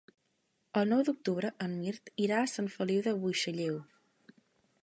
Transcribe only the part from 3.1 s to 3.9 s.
Buixalleu.